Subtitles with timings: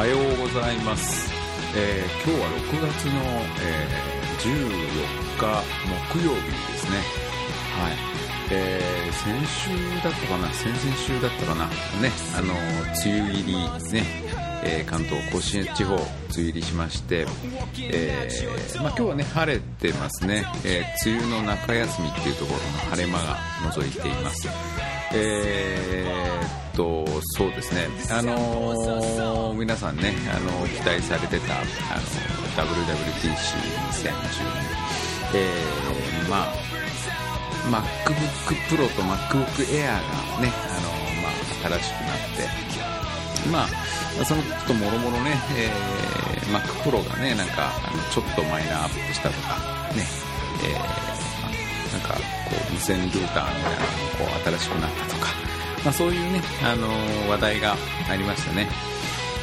[0.00, 1.30] はようございます、
[1.76, 3.20] えー今日は6月の、
[3.60, 4.48] えー14
[5.36, 5.44] 日
[6.16, 6.96] 木曜日ですね。
[7.76, 7.92] はい。
[8.50, 9.68] えー先週
[10.02, 10.48] だったかな？
[10.54, 11.66] 先々週だったかな？
[12.00, 12.54] ねあの
[13.04, 13.52] 梅雨入り
[13.92, 14.06] ね、
[14.64, 16.04] えー関東甲信地方梅
[16.34, 17.26] 雨入りしまして、
[17.78, 23.36] えーまあ、今日はね晴れてますね、え梅雨の中休みっていうところの晴れ間が
[23.70, 24.48] 覗いています。
[25.12, 27.04] えーと
[27.36, 31.64] そうですね、あのー皆さんね、あの期待されてた、あの
[32.56, 34.12] WWDC2012、
[35.34, 36.52] えーまあ、
[37.70, 39.92] MacBook Pro と MacBook Air が
[40.40, 40.88] ね、あの
[41.22, 41.32] まあ、
[41.68, 49.54] 新しくなって、まあ、そのちょっともろもろね、えー Mac Pro がね、なんか、あのちょっとマイナーアップしたとか、
[49.94, 50.04] ね、
[50.64, 51.10] えー
[51.92, 52.20] なんかこ
[52.70, 53.86] う無線ルーターみたいなのが
[54.18, 55.09] こう新しくなった、
[55.84, 57.76] まあ、そういうね、あのー話題が
[58.10, 58.68] ありましたね。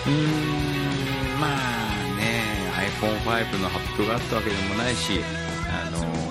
[0.06, 2.44] うーんまあね
[3.02, 5.20] iPhone5 の発表があったわけでもないし
[5.70, 6.28] あのー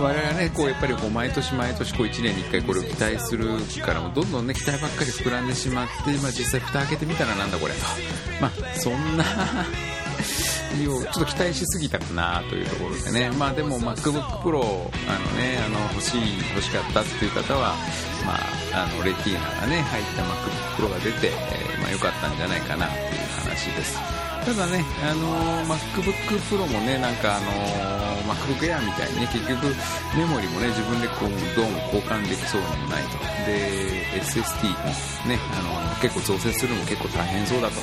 [0.00, 3.48] 我々はねこうやっぱりこう毎年毎年こう1年に1回これを期待する
[3.84, 7.80] からもどんどんね期待ばっかり膨らんでしまって、まあ、実際蓋開けてみたらなんだこれと。
[8.40, 9.24] まあそんな
[10.78, 14.60] ちょっと期待しすぎたかなというところでね、まあ、でも MacBook Pro
[15.08, 16.20] あの、ね、あの欲しい
[16.54, 17.74] 欲しかったっていう方は、
[18.28, 23.96] まあ、あのレティーナが、ね、入った MacBook Pro が出て、えーまあ、良かったんじゃないかなっていう話です。
[24.44, 26.12] ただね、あの MacBook
[26.52, 27.46] Pro もねなんか、あの
[28.28, 29.64] MacBook Air みたいにね結局
[30.16, 33.16] メモリもね自分でこうどうも交換できそうにもないと。
[33.46, 34.92] で SSD も
[35.28, 37.74] ねあの結構増設するのも結構大変そうだと、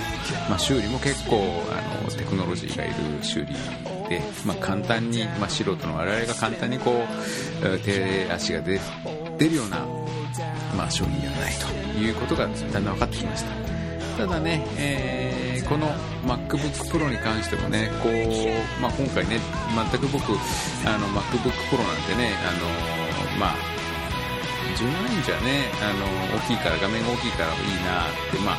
[0.49, 2.93] まあ、修理も結構あのテクノロジーがいる
[3.23, 3.53] 修理
[4.09, 6.91] で、まあ、簡単に、まあ、素人の我々が簡単にこ
[7.63, 8.79] う手足が出
[9.49, 9.85] るような、
[10.75, 13.49] まあ、商品ではないということがだんだん分かってきました。
[14.17, 15.89] ただね、えーこの
[16.23, 16.61] MacBook
[16.93, 19.41] Pro に関してもねこう、まあ、今回ね
[19.91, 20.31] 全く僕
[20.85, 23.55] あの MacBook Pro なんてねあのまあ
[24.77, 26.05] 17インチはねあの
[26.37, 28.57] 大きいから画面が大きいからいいなってまあ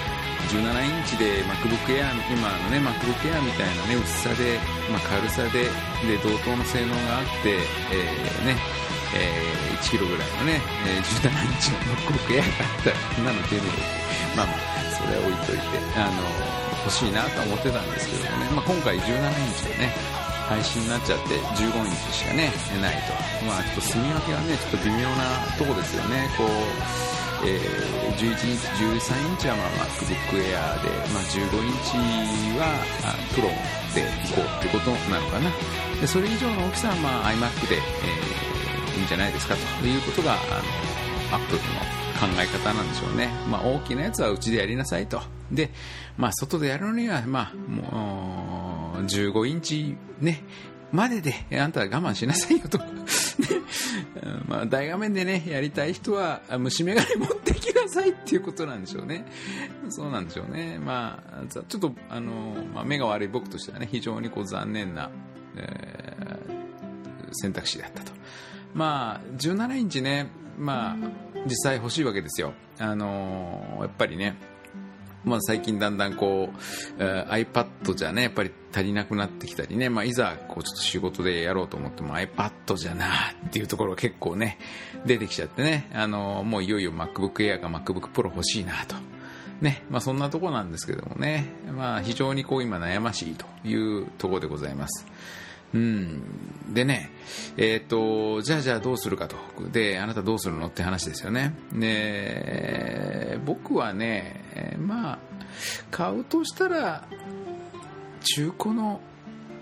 [0.50, 4.58] 17インチで MacBook Air 今のね MacBook Air みたいなね薄さで、
[4.90, 5.70] まあ、軽さで
[6.06, 8.85] で同等の性能があって、えーね
[9.16, 13.72] えー1キロぐらいのね、えー17インチの MacBook Air があったらこんなの出るよ
[14.36, 14.56] まあまあ
[14.92, 16.20] それは置いといてあの
[16.84, 19.92] 欲しいなとは思ってたんですけどもね、まあ、今回17インチでね
[20.46, 23.12] 配信になっちゃって15インチしかねないと。
[23.44, 26.30] まあちょっと住み分けがねちょっと微妙なとこですよね。
[26.38, 26.48] こう
[27.44, 31.98] えー11インチ、13インチはまあ MacBook Air で、まあ、15インチ
[32.56, 32.70] は
[33.04, 33.50] あプロ
[33.92, 35.50] でいこうってことなのかな。
[36.00, 38.45] でそれ以上の大きさはまあ iMac で、えー
[39.06, 45.20] じゃないですかということがあの Apple の考え方なんでしょうね、まあ、大きなやつはうちでやりなさいと。
[45.52, 45.70] で、
[46.16, 50.42] まあ、外でやるのには、まあ、もう15インチ、ね、
[50.92, 52.84] までであんたは我慢しなさいよと、 ね
[54.48, 59.26] まあ、大画面で、ね、やりたい人は虫眼鏡持ってきなさいっていうことなんでしょうね。
[59.90, 65.10] そうなんでしょうね、まあ、ちょっとあの、まあ、目が悪い僕としては、ね、非常にこう残念な、
[65.56, 66.06] えー
[67.32, 68.12] 選択肢だったと。
[68.76, 70.96] まあ、17インチね、まあ、
[71.46, 72.52] 実際欲しいわけですよ。
[72.78, 74.36] あのーやっぱりね、
[75.24, 76.56] まあ、最近だんだんこう、
[76.98, 83.06] えー iPad じゃね、やっぱり足りなくなってきたりね、まあ、いざこうちょっと仕事でやろうと思っても iPad じゃな
[83.46, 84.58] っていうところが結構ね、
[85.06, 88.94] 出てきちゃってね、あのーもういよいよ MacBook Air か MacBook Pro 欲しいなと。
[89.62, 95.06] ね、まあそんなとこなんですけどもね、まあ非常にこう今悩ましいというところでございます。
[95.74, 96.22] うん、
[96.72, 97.10] でね、
[97.56, 99.36] えっ、と、じゃあじゃあどうするかと。
[99.72, 101.54] で、あなたどうするのって話ですよね。
[101.72, 105.18] で、僕はね、まあ、
[105.90, 107.04] 買うとしたら、
[108.22, 109.00] 中古の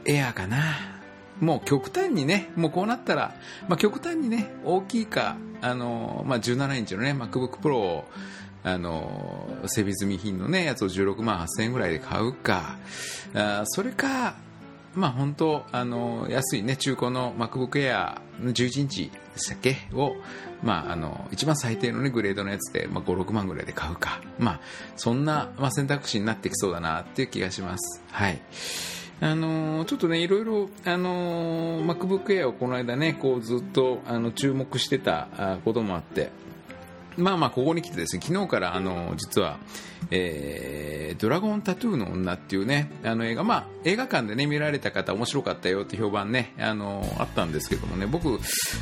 [0.04, 0.94] エアかな。
[1.40, 3.34] もう極端にね、もうこうなったら、
[3.68, 8.04] まあ極端にね、大きいか、あの、まあ17インチのね、MacBook Pro を、
[8.62, 12.78] あの、整備済み品のね、やつを16万8000円ぐらいで買うか、
[13.34, 14.36] あそれか、
[14.94, 19.76] まあ本当、あの、安いね、中古の MacBook Air の11インチでしたっけ？
[19.92, 20.16] を、
[20.62, 24.20] まああの、一番最低のね、グレードのやつで、まあ5、6万ぐらいで買うか。
[24.38, 24.60] まあ、
[24.96, 28.02] そんな、まあ、選択肢になってきそうだなっていう気がします。
[28.10, 28.40] はい。
[29.20, 35.28] あのちょっとね、いろいろ、あのー MacBook Air をこの間ね、こうずっと、あの、注目してた
[35.64, 36.30] こともあって、
[37.16, 39.58] まあまあ、ここに来てですね、昨日から、あの、実は、
[40.10, 48.38] えー、ドラゴンタトゥーの女っていうね、あの映画、まあ、映画館でね、見られた方、面白かったよって評判ね、あの、あったんですけどもね、僕、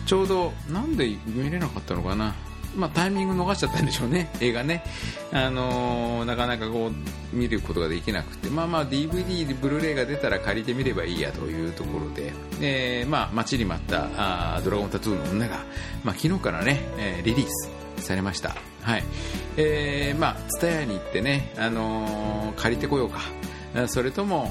[0.06, 2.34] ちょうど、なんで見れなかったのかな。
[2.74, 4.82] まあ、タイミング逃しちゃったんでしょうね、映画ね、
[5.30, 14.08] あのー、なかなかこう見ることができなくて、まあまあ DVD、ブルーレイが出たら借りてみればいいやというところで、えー、まあ、待ちに待った
[14.56, 15.64] あドラゴンタトゥーの女が、
[16.02, 18.56] まあ、昨日からね、えー、リリースされました。
[18.82, 19.04] はい。
[19.56, 23.20] えー、まあ、ツタヤに行ってね、あのー、借りてこようか。
[23.88, 24.50] それとも、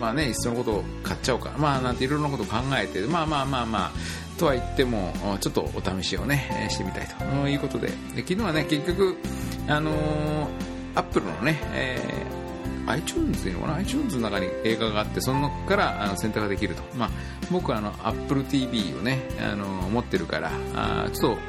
[0.00, 1.52] まあね、いっそのことを買っちゃおうか。
[1.58, 9.16] まあ、なんていろんなことを考えて、まあまあまあまあ、とは言っても、ちょっとお試しをね、してみたいということで、で昨日はね、結局、
[9.66, 10.46] あのー、
[10.94, 12.35] アップルのね、えー、
[12.86, 17.10] iTunes でいいのかな iTunes の中に映画があってその中からあの選択ができると、まあ、
[17.50, 21.42] 僕はあの Apple TV をねあの持ってるからあちょっと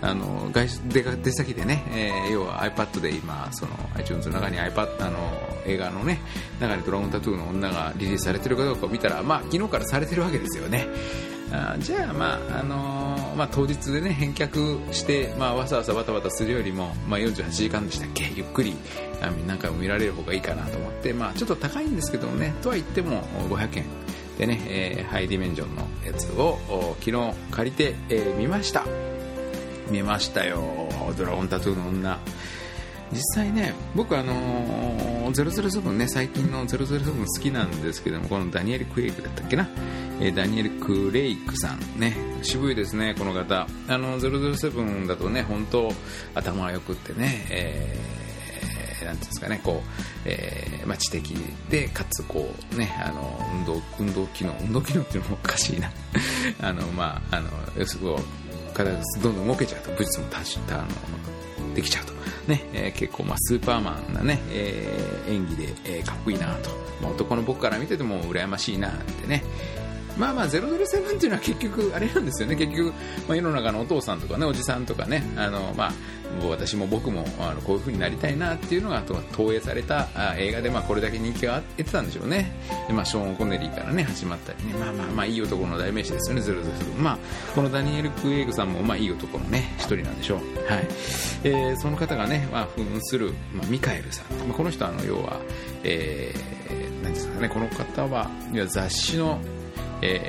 [0.00, 5.18] あの外出出先でね、えー、要は iPad で今その iTunes の中に iPad あの
[5.66, 6.20] 映画のね
[6.60, 10.86] 中にドラゴンタトゥーの女がリリースされてるかどうかを見たらまあ昨日からされてるわけですよね。
[11.50, 18.30] あじゃあ、まああのー、まあ、当日で、ね、返却して、まあ、わざわざバタバタするよりも、まあ、48時間でしたっけ？
[18.36, 18.76] ゆっくり
[19.46, 23.84] 何回も見られる方がいいかなと思って、まあ、ちょっと高いんですけどもねとは言っても500円
[24.36, 26.58] でね、えー、ハイディメンジョンのやつを
[27.00, 29.07] 昨日借りて、えー、ました。
[29.90, 30.88] 見ましたよ。
[31.16, 32.18] ドラゴンタトゥーの女。
[33.12, 39.68] 実際ね僕あのー、007ね最近の007好きなんですけどもこのダニエル・クレイクだったっけな、
[40.20, 42.16] えー、ダニエル・クレイクさんね。
[42.42, 43.66] 渋いですねこの方。
[43.88, 45.92] あの007だとね本当
[46.34, 49.90] 頭がよくってね、えー、なんていうんですかねこう、
[50.26, 51.30] えーまあ、知的
[51.70, 55.90] でかつこうねあの運動運動機能運動機能っていうのもおかしいな。
[56.60, 58.16] あのまああの要するに
[58.78, 58.92] から
[59.22, 62.12] どんどん動けちゃうと武術も達したあのできちゃうと。
[62.46, 66.70] ね、えー、結構まあスーパーマンなね、えー、演技で、えー、かっこいいなと、
[67.02, 69.42] まあ、男の僕から見てても羨ましいなってね、
[70.18, 72.56] まあまあ007っていうのは結局あれなんですよね。
[72.56, 72.92] 結局、
[73.28, 75.92] まあ、世の中のお父さんとかねおじさんとかねあの、まあ、
[76.48, 82.52] 私も僕もあのこういう風になりたいなっていうのが投影されたあ映画で、まあ、これだけ人気が得てたんでしょうね。
[82.88, 84.74] で、まあ、ショーン・コネリーからね始まったりね。
[84.74, 87.18] まあまあまあいい男の代名詞ですよね007まあ
[87.54, 90.38] このダニエル・クエイグさんもまあいい男のね一人なんでしょう。
[90.70, 90.86] はい、
[91.44, 95.40] えー、その方がね、まあ、扮する、まあ、ミカエルさん、まあ、この人はあの要は、
[95.84, 99.40] えー、何ですかねこの方はいや雑誌の
[100.02, 100.26] え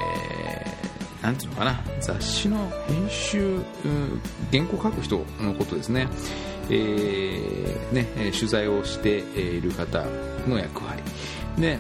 [1.22, 3.60] ー、なんていうのかな、雑誌の編集、
[4.52, 6.08] 原稿書く人のことですね。
[6.70, 10.06] えー、ね、取材をしている方
[10.48, 11.02] の役割。
[11.58, 11.80] で、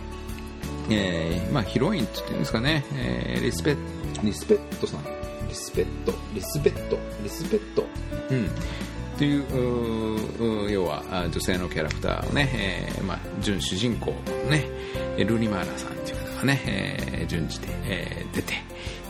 [0.89, 3.75] えー、まあヒロインって言ってるんですかね、えー、リスペ
[4.23, 5.03] リスペットさん。
[5.47, 7.85] リスペット、リスペット、リスペット。
[8.29, 8.49] うん。
[9.17, 14.65] という要は女性のキャラクターをね、えーまあ、準主人公のね
[15.17, 18.53] ルニマーラさんっていう方がね、えー、順次で、えー、出て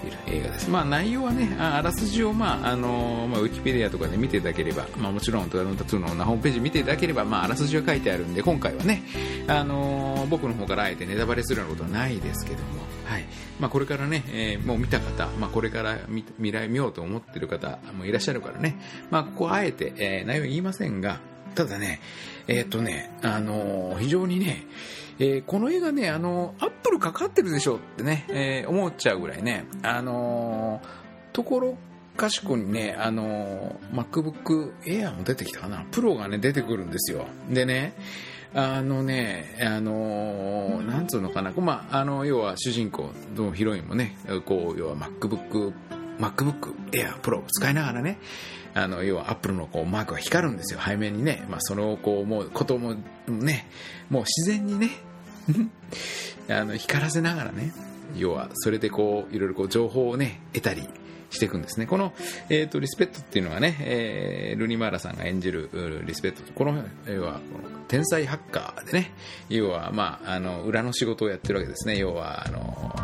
[0.05, 0.69] いる映画です。
[0.69, 9.03] まあ内容はね、あらすじを、まああのまあ、ウィキペディアとかで見ていただければ、まあもちろん、ドラゴンタトゥーのホームページ見ていただければ、まああらすじは書いてあるんで、今回はね、
[9.47, 13.25] あの僕の方からあえてネタバレするようなことはないですけども、はい。
[13.59, 18.79] まあこれからね、えー、もう見た方、まあこれから見未来見ようと思っている方もいらっしゃるからね、
[19.11, 21.19] まあここあえて、えー、内容言いませんが、
[21.55, 21.99] ただね、
[22.47, 24.65] えー、とね、あの非常にね、
[25.19, 30.81] えー、この映画ね、あのアップルかかってるでしょってね、え、思っちゃうぐらいね、あの、
[31.33, 31.77] ところ
[32.15, 37.25] かしこにね、あの MacBook Air も出てきたかな、プロがね、出てくるんですよ。
[37.49, 37.93] でね、
[38.53, 45.73] あのね、あのなんつうのかな、まあ、あの、要は主人公のヒロインもね、こう、要は MacBook
[46.19, 48.19] MacBook Air Pro 使いながらね、
[48.73, 51.45] あの、要はアップルのこうマークが光るんですよ、背面にね。
[51.49, 52.95] まあ、その、こう、思う、ことも
[53.27, 53.67] ね、
[54.09, 54.89] もう自然にね、
[56.49, 57.73] あの、光らせながらね、
[58.15, 60.87] 要は、それでこう、いろいろこう、情報をね、得たり、
[61.29, 61.85] していくんですね。
[61.85, 62.13] この、
[62.49, 65.69] え、ー、と、リスペットっていうのがね、えー、ルニマーラさんが演じる
[66.05, 66.41] リスペット。
[66.53, 67.39] この、要は、
[67.87, 69.11] 天才ハッカーでね、
[69.49, 71.97] 要は、まあ、あの、裏の仕事をやってるわけですね。
[71.97, 72.95] 要は、あの、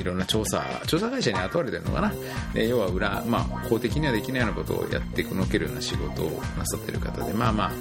[0.00, 2.12] いろんな調査、調査会社に雇われてるのかな。
[2.52, 7.72] で要は裏、まあ、法的にはできないようなことをやってこのけるような仕事をなさってる方で、まあまあ、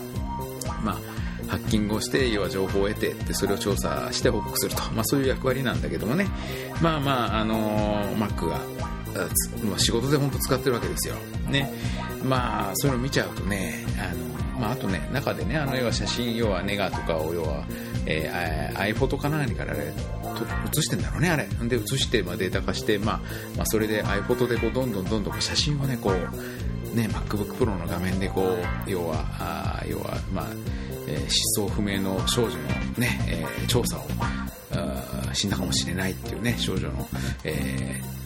[0.84, 0.98] まあ、
[1.48, 6.28] ハッキングをして要は情報を得てでそれを調査して報告すると、まあ、そういう役割なんだけどもね
[6.82, 8.60] まあまあ、あのー、マックが
[9.14, 11.16] クが仕事で本当使ってるわけですよ。
[11.50, 11.72] ね。
[12.24, 17.66] まあ、そういうの見ちゃうとね、あの、まあ、あとね、中でね、あの、要は写真、要はネガとかを、要は、
[18.06, 19.94] えー、iPhoto か何からあれ、
[20.72, 21.48] 写してんだろうね、あれ。
[21.68, 23.22] で、写して、まあ、データ化して、まあ、
[23.58, 30.48] まあ、それで iPhoto でこう、どんどんどんどん写真をね、こう、ね、MacBook Pro の画面でこう、要は、あ要は、まあ、
[31.08, 32.58] えー、失踪不明の少女の
[32.98, 34.08] ね、えー、調査を、
[35.34, 37.08] 死んだかもしれないっていうね、少女の、
[37.44, 38.23] えー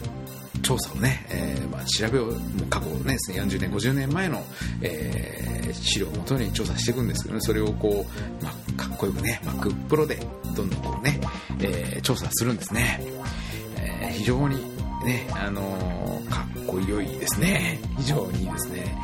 [0.68, 2.36] 調査をね、えーまあ、調べをもう
[2.68, 4.44] 過去ね40年50年前の、
[4.82, 10.16] えー、資料をもとに調査していくんですけどねそれをこう、まあ、かっこよくね MacPro で
[10.54, 11.18] どんどんこうね、
[11.60, 13.00] えー、調査するんですね、
[13.76, 17.78] えー、非常にね、あのー、かっこよいですね。
[17.98, 18.98] 非常にいいですね。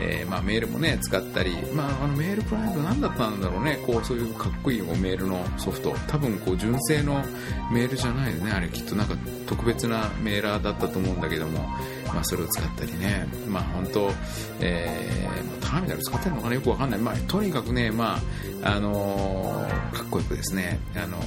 [0.00, 5.94] えー、まあ、メールもね、使ったり、まあ、あのメールクライアント何だったんだろうね、こう、そういうかっこいいメールのソフト。
[6.06, 7.24] 多分、こう、純正の
[7.72, 8.52] メールじゃないよね。
[8.52, 9.14] あれ、きっとなんか
[9.46, 11.68] 特別なメーラーだったと思うんだけども、
[12.06, 14.12] まあ、それを使ったりね、まあ、本当、
[14.60, 16.54] えー、ターミナル使ってるのかな？
[16.54, 17.00] よくわかんない。
[17.00, 18.18] まあ、とにかくね、ま
[18.62, 21.18] あ、あのー、かっこよくですね、あの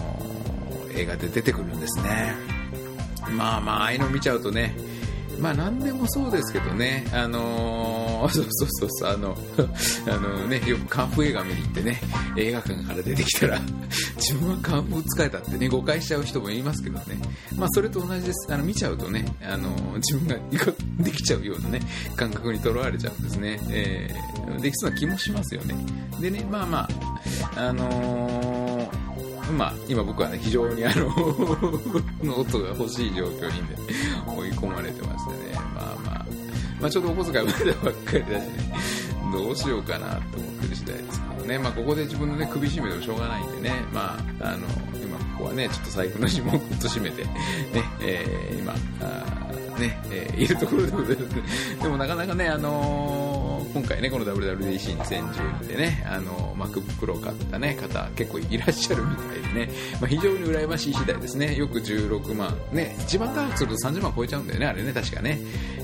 [0.90, 2.36] ー、映画で出てくるんですね。
[3.38, 4.75] まあまあ、ああいうの見ちゃうとね、
[5.40, 7.90] まあ何でもそうですけどね、あの
[8.30, 9.38] そうそうそうそう、あの、
[10.08, 12.01] あのね、よくカンフー映画見に行ってね、
[12.38, 13.60] 映画館から出てきたら、
[14.18, 17.18] 自分はカンフー使えたってね、誤解しちゃう人もいますけどね、
[17.56, 18.54] まあそれと同じです。
[18.54, 20.36] あの、見ちゃうとね、あの、自分が
[21.00, 21.82] できちゃうようなね、
[22.16, 23.60] 感覚にとらわれちゃうんですね。
[23.70, 25.75] えー、できそうな気もしますよね。
[26.20, 26.90] でね、まあま
[27.56, 29.12] あ、あのー
[29.51, 33.75] まあ、今僕はね、非常にあのノートが欲しい状況にね、
[34.38, 36.25] 追い込まれてましてね、まあまあ、
[36.82, 38.48] まあちょっとお小遣いまだばっかりだし、
[39.32, 44.68] どうしようかなと思ってる次第ですけどね、まあここで自分のね、首絞めてもしょうがないんでね、まあ、あの、
[45.02, 47.32] 今ここはね、ちょっと財布の紐をぐっと締めて、ね、
[48.02, 51.80] えー、今、あね、えー、いるところでございます。
[51.82, 53.40] でもなかなかね、あのー
[53.74, 61.56] 今回ね、この WWDC2012 でね、あの、MacBook Pro 買ったね、方、結構いらっしゃるみたいでね、まあ、非常に羨ましい次第ですね。
[61.56, 65.39] よく16万、ね、一番高くすると30万超えちゃうんだよね、あれね、確かね。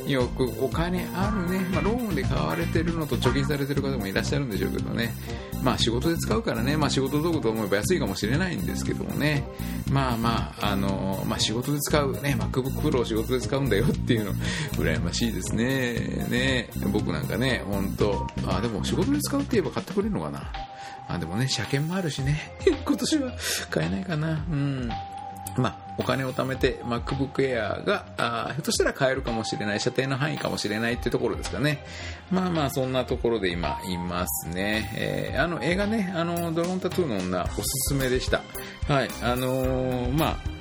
[0.07, 5.13] よくお金あるね、まあ、ローンで買われてるのと貯金されてる方もいらっしゃるんでしょうけどね、
[5.61, 9.43] まあ仕事で使うからね、まあ仕事道具と思えば安いかもしれないんですけどもね、
[9.91, 14.33] まあまあ、あの、まあ仕事で使うね、MacBook Pro を仕事で使うんだよっていうの、
[14.73, 16.25] 羨ましいですね。
[16.29, 20.51] ね、僕なんかね、本当あ、でも仕事で使うって言えば買ってくれるのかな。
[21.07, 22.53] あ、でもね、車検もあるしね、
[22.85, 23.31] 今年は
[23.69, 24.29] 買えないかな。
[24.29, 24.89] うん。
[25.57, 31.83] まあ、お金を貯めて MacBook Air が、あひょっとしたら買えるかもしれない、射程の範囲かもしれないっていうところですかね。
[32.29, 34.91] まあまあ、そんなところで今、いますね。
[34.95, 38.43] えー、あの、映画ね、あの、ドローンタトゥーの女、おすすめでした。
[38.87, 40.56] はい、あのー、まあ、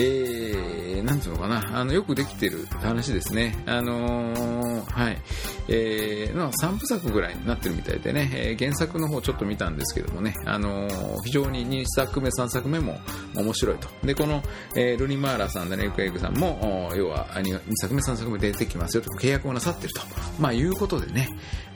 [0.00, 3.60] えー、なんつうのかな、あの、よくできてる話ですね。
[3.66, 5.18] あのー、はい。
[5.66, 13.00] えー、まあ、3部作ぐらいになってるみたいでね、えー、原作の方ちょっと見たんですけどもね、あのー、非常に2作目、3作目も
[13.34, 13.88] 面白いと。
[14.04, 14.40] で、この、
[14.76, 20.02] えー、ルニマーラさん、ダネル・クエイグさんも、要は2作目、3作目出てきますよと、契約をなさってると、
[20.38, 21.28] まあ、いうことでね、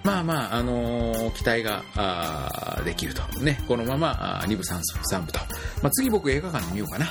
[0.04, 3.22] まあまあ、あの、期待があできると。
[3.40, 5.40] ね、このまま2部、3部、3部と。
[5.82, 7.06] まあ、次僕映画館で見ようかな。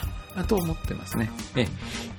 [0.48, 1.30] と思ってますね。
[1.56, 1.68] え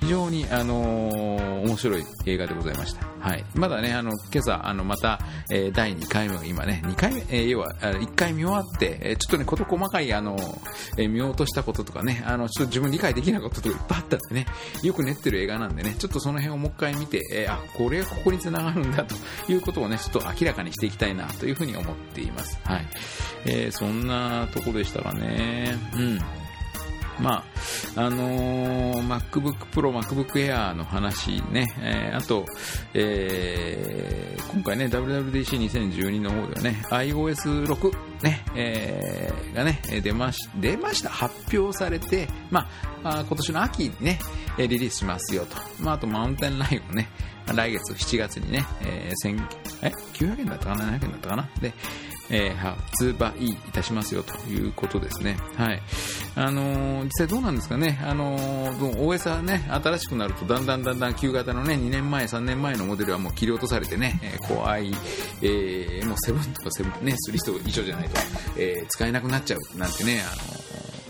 [0.01, 3.07] 非常に、あのー、面白い映画でございました。
[3.21, 3.45] はい。
[3.55, 10.37] まだね、あの、今朝、あの、また、えー、第2回目を今ね、2回目、えー、要は、1回見終わって、えちょっとね、事細かい、あの、
[10.99, 14.47] え見ようとしたこととかね、あの、ちょっと自分理解できないこととかいっぱいあったんでね、
[14.83, 19.15] よく練ってる映画なんでね、ちょっとその辺をもう一回見て、えあ、これがここに繋がるんだと
[19.49, 22.59] いうことをね、ちょっと明らかにしていきたいなというふうに思っています。
[22.65, 22.87] はい。
[23.45, 25.77] えそんなとこでしたかね。
[25.95, 26.42] うん。
[27.23, 27.45] ま
[27.97, 32.45] あ、あのー、MacBook Pro、MacBook Air の話ね、えー、あと、
[32.95, 42.69] えー、今回ね、WWDC2012 の方ではね、iOS6 ね、えー、がね、出まし、出ました、発表されて、ま
[43.05, 44.19] あ、あ今年の秋にね、
[44.59, 45.57] リリースしますよと。
[45.81, 47.09] まあ、あと、マウンテンラインをね、
[47.55, 49.37] 来月7月にね、えー、
[50.21, 51.49] 1900円だったかな ?700 円だったかな？
[51.61, 51.73] で、
[52.31, 55.37] えー、発売いたしますよということですね。
[55.57, 55.83] はい。
[56.35, 58.01] あのー、実際どうなんですかね。
[58.05, 64.93] あのー、OS はね、新しくなるとだんだんだんだん旧型のね、2年前、3年前のモデルはもう切り落とされてね、えー、怖い、
[65.43, 68.21] えー、もうセブンとかセブン、ね、3と以上じゃないと、
[68.57, 70.52] えー、使えなくなっちゃうなんてね、あの、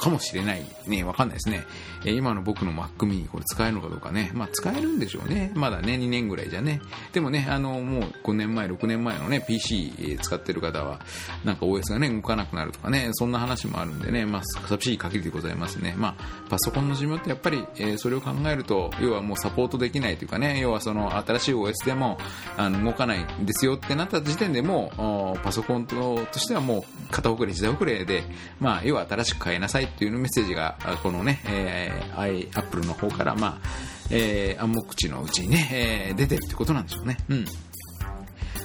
[0.02, 1.64] かもしれないね、わかんないですね。
[2.04, 4.32] え今の僕の Mac mini これ使えるのかどうかね。
[4.34, 5.52] まあ使えるんでしょうね。
[5.54, 6.80] まだね、2年ぐらいじゃね。
[7.12, 11.00] でもね、あの、もう5年前、6年前のね、PC 使ってる方は、
[11.44, 15.94] なんか OS がね、動かなくなるとかね、そんな話もあるんでね、まあ寂しい限りでございますね。
[15.96, 22.18] まあ、パソコンの寿命ってやっぱり、えー、それを考えると、要はもうサポートできないというかね、要はその新しい OS でも、
[22.56, 26.82] あの、動かないんですよってなった時点でもパソコンとしてはもう、
[27.12, 28.24] 片遅れ、時代遅れで、
[28.58, 33.66] まあ、要は新しく変えなさいっていうメッセージが、このね、えーえー、アップルの方から、まあ、
[34.10, 37.16] えー、暗黙知のうちにね、えー、出てるってことなんでしょうね。
[37.28, 37.44] うん。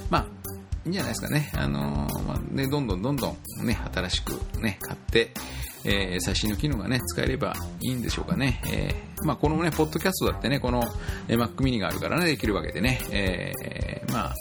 [0.09, 0.25] まあ、
[0.87, 1.51] いいんじゃないですかね。
[1.53, 5.31] あのー、まあ、ね、どんどんどんどんね、新しくね、買って、
[5.83, 8.61] えー、最新の機能がね、使えればいいんでしょうかね。
[8.71, 10.81] えー、まあ、このね、ポッドキャストだってね、この、
[11.27, 14.35] え、Mac mini があるからね、できるわけでね、えー、まあ、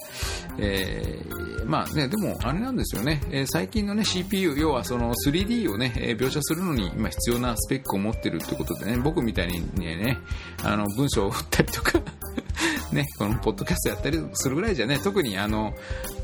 [0.59, 10.19] えー、まあね、でもあれなんですよね、えー、最近のね CPU、要はその 3D をね、え、描写するのに今必要なスペックを持ってるってことでね、僕みたいにね、
[10.62, 12.00] あの文章を打ったりとか
[12.97, 15.73] ね、このポッドキャストやったりするぐらいじゃね、特にあの、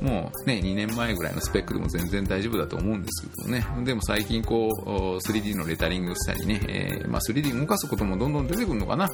[0.00, 9.08] もうね、2年前ぐらいのスペックでも全然大丈夫だと思うんですけどね、でも最近こう、3D のレタリングしたりね、えー、まあ、3D 動かすこともどんどん出てくるのかな。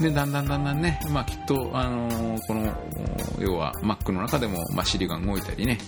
[0.00, 2.72] で、だんだんだんだんね、まあ、きっと、あのー、この、
[3.40, 5.78] 要は Mac の中でも、まあ、Siri が動いたりね、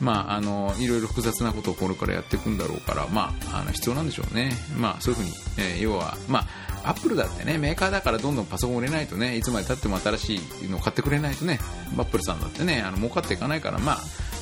[0.00, 4.52] まあ、あのいろいろ複雑なことをこれからやっていくんだろうから、まあ、あの必要なんでしょうね。
[4.78, 11.58] まあ、そういうふうに、えー、要は、まあ、アップルだってね、メーカーだからどんどんパソコン売れないとね、いつまでたっても新しいのを買ってくれないとね、
[11.96, 13.98] アップルさんだってね、あの儲かっていかないから、ま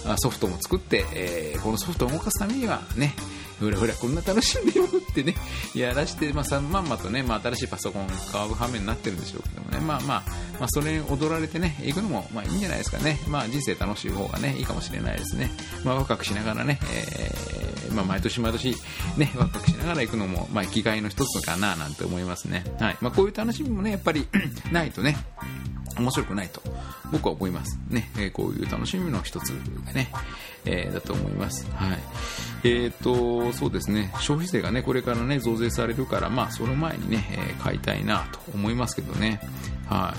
[0.06, 3.14] あ、ソフトも作って、えー、このソフトを動かすためにはね、
[3.60, 5.34] ほらほら、こんな楽しんでよってね、
[5.74, 10.22] やらして、まあ、まんまとね、まあ、新しいパソコン買う羽目になってるんでしょうけどもね、まあまあ、
[10.60, 13.18] まあ、それに踊られてね、行くのも、まあいいんじゃないですかね。
[13.28, 15.50] まあ人生楽しい方がね、いいかもしれないですね。
[15.84, 18.76] まあ若くしながらね、えー、まあ毎年毎年、
[19.16, 22.64] ね、若くしながら行くのも、まあ生きがいの一つかな、なんて思いますね。
[22.80, 22.96] はい。
[23.00, 24.26] まあこういう楽しみもね、やっぱり
[24.72, 25.16] ないとね、
[25.98, 26.62] 面白くないと
[27.10, 30.10] 僕は思いますね、えー、こういう楽しみの一つでね、
[30.68, 31.66] えー、だと思います。
[31.74, 31.98] はい。
[32.64, 39.40] えーと、そうですね、消費税がね、これからね、増税されるから、まあ、その前にね、えー、買いたいなと思いますけどね。
[39.88, 40.14] は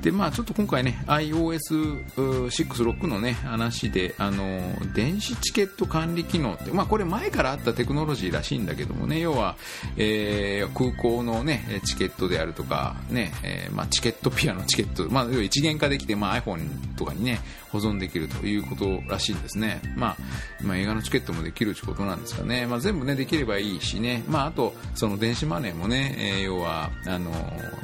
[0.00, 0.02] い。
[0.02, 4.60] で、まあ、ちょっと今回ね、iOS6 のね、話で、あの、
[4.94, 9.56] 電子チケット管理機能って、まあ、これ前からあったテクノロジーらしいんだけどもね、要は、
[9.96, 17.40] えー、空港のね、チケットであるとか、ね、えー、まあ、チケットピアのチケット、まあ、要は一元化できて、まあ、iPhone とかにね、
[17.76, 19.80] 保存できるということらしいんですね。
[19.96, 20.16] まあ、
[20.62, 22.66] まあ、映画のチケットもできるということなんですかね。
[22.66, 24.24] まあ、全部ね、できればいいしね。
[24.28, 27.30] まあ、あと、その電子マネーもね、えー、要は、あの、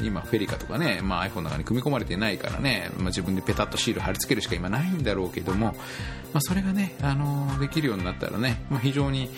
[0.02, 5.74] 今、フェリカとかね、まあ、iPhone の中に組み込まれてないからね、まあ、自分でペタッとシール貼り付けるしか今ないんだろうけども、
[6.32, 9.28] まあ、それがね、あの、できるようになったらね、まあ、非常に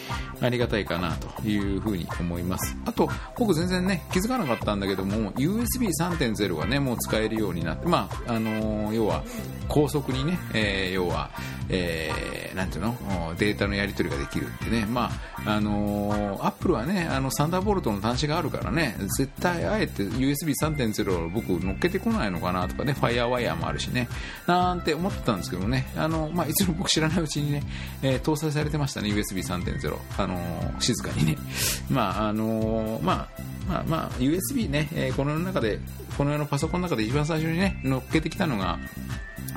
[0.41, 2.77] ありがたいかなというふうに思います。
[2.87, 9.25] あと、僕全然ね、気づかなかったんだけども、USB3.0 がね、もう使えるようになって、まあ、あの、要は、
[9.69, 11.31] 高速にね、えー、要は、
[11.69, 12.97] えー、なんていうの？
[13.39, 15.11] データのやり取りができるってね、ま
[15.45, 24.09] あ、あのー、アップルはね、あの、サンダーボルトの端子があるからね、絶対あえて USB3.0 を僕乗っけてこないのかなとかね、ファイアーワイヤーもあるしね、
[24.47, 27.63] なんて思ってたんですけどね、あの、まあ、いつも僕知らないうちにね、
[28.03, 29.97] えー、搭載されてましたね、USB3.0。
[30.19, 31.37] あのー、静かにね。
[31.91, 35.79] まあ、あのまあ、まあ、まあ、USB ね、えこの世の中で、
[36.17, 38.79] この世のパソコンの中で一番最初にね、乗っけてきたのが、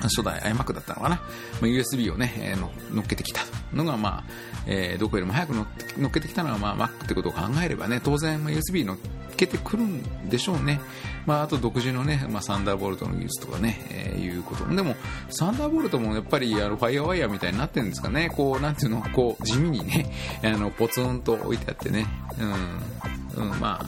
[0.04, 1.24] 初代 iMac だったのかな、ま
[1.64, 3.42] あ、USB をね、えー、の乗っけてきた
[3.74, 4.24] のが、まあ
[4.68, 8.98] えー、どこよりも早く乗っけてきたのが、まあ、Mac ってことを考えればね、当然、まあ、USB 乗っ
[9.36, 10.80] けてくるんでしょうね。
[11.26, 14.66] まあ、あと独自のね、まあ、サンダーボルトの技術とかね、えー、いうこと。
[14.74, 14.96] でも、
[15.30, 18.30] サンダーボルトもやっぱり、あの、ファイアワイヤーみたいになってるんですかね。
[18.30, 20.12] こう、なんていうの、こう、地味にね、
[20.44, 22.08] あの、ポツンと置いてあってね。
[23.36, 23.52] うん。
[23.52, 23.86] うん、まあ、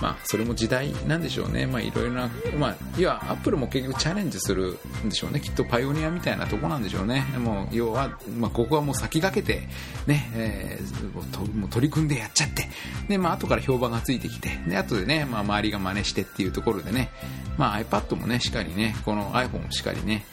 [0.00, 1.66] まあ、それも時代なんでしょうね。
[1.66, 5.40] まあ、いろいろな、まあ、いや、アップルも結局チャレンジするんでしょうね。
[5.40, 7.24] きっとパイオニアみたいなとこなんでしょうね。
[7.38, 9.68] もう、要は、まあ、ここはもう先駆けて、
[10.06, 12.68] ね、えー、もう取り組んでやっちゃって、
[13.08, 17.10] で、まあ、後から評判がついてきて、で、後でね、まあ、周りが真似してっていうところでね、
[17.56, 20.24] まあ、iPad もね、しっかりね、この iPhone もしっかりね、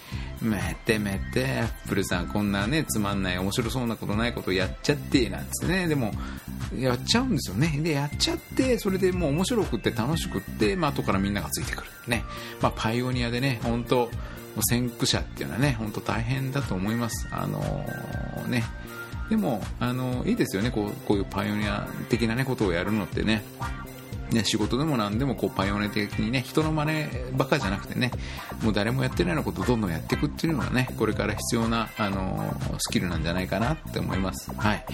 [0.41, 6.13] めてめて、アップルさんこんなね、つまんない、面白そうなことないことやっちゃって、なんつってね、でも、
[6.77, 7.79] やっちゃうんですよね。
[7.81, 11.89] で、やっちゃって、それでもう面白くって楽しくって、まあ後からみんながついてくる。
[12.07, 12.23] ね。
[12.61, 14.09] まあパイオニアでね、本当
[14.69, 17.27] 先駆者っていうのはね、本当大変だと思います。
[17.31, 18.63] あのー、ね。
[19.29, 23.43] でも、あのー、いいですよね、こう、こういうパイオニア的なね、ことをやるのってね。
[24.31, 28.11] ね、仕事でも何でもこうパイオニア的にね、人の真似ばっかじゃなくてね、
[28.63, 34.51] もう誰もやってないようなことをどんどんやっていくっていうのがね、これから必要な、あのー、スキルなんじゃないかなって思います。
[34.55, 34.85] はい。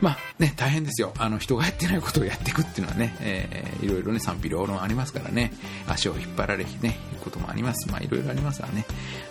[0.00, 1.12] まあね、大変ですよ。
[1.18, 5.52] あの、人がやってないことをやっていくっていうのはね、えー、いろいろね、賛否両論ありますからね、
[5.88, 7.90] 足を引っ張られね、いうこともあります。
[7.90, 8.84] まあ、いろいろありますわね。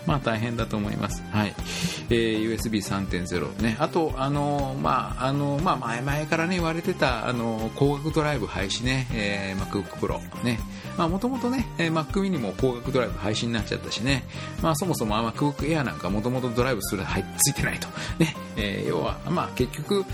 [0.06, 1.22] まあ、大変だと思います。
[1.30, 1.54] はい。
[2.10, 3.76] えー、USB3.0 ね。
[3.78, 10.58] あと、あの、まあ、あの、まあ、前々からね、言われてた、あの、光学ドライブ廃止ね、えー、MacBook Pro ね。
[10.96, 14.24] まあ、もともとね、えー、Mac mini も光学ドライブ廃止になっちゃったしね、
[14.62, 17.88] まあ、そもそも MacBook Air なんかもともとドライブする、はい、ついてないと。
[18.18, 20.04] ね、えー、要は、まあ、結局、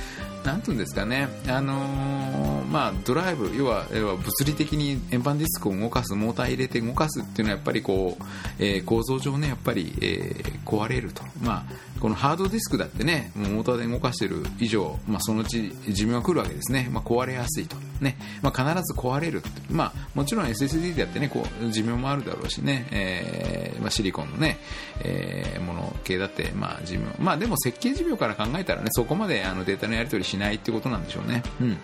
[0.45, 8.25] なんていうんですかね、あのー、まあ、ドライブ要は要は物理的に円盤ディスクを動かすモーター入れて動かすっていうのはやっぱりこう、
[8.59, 18.17] えー、構造上ねやっぱり、えー、壊れると、まあ、このハードディスクだってねモーターで動かしている以上、まあ、そのうち寿命が来るわけですね、まあ、壊れやすいと、ね。
[18.43, 24.59] まあ、必ず壊れる、まあ、もちろん SSD であってねこう寿命もあるだろうしね、えーまあ、シリコンのね、
[24.99, 27.07] えー、もの系だって、まあ、寿命。
[27.21, 31.45] まあでも設計寿命から考えたらねそこまであのデータのやり取りしないってことなんでしょうね。
[31.61, 31.79] うん。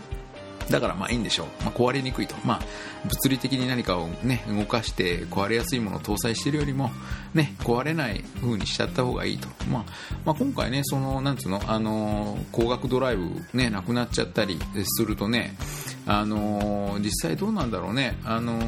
[0.70, 2.60] だからまあいいんでしょう、まあ、壊れにくいと、まあ、
[3.04, 6.90] 物理的に何かを、ね、動かして壊れやすいものを搭載しているよりも、
[7.34, 9.84] ね、壊れない風にしちゃった方がいいと、まあ
[10.24, 15.56] まあ、今回ねそのなんつうの、あの高額ドライブ、ね、なくなっちゃったりするとね
[16.08, 18.58] あの実際どうなんだろうね、あの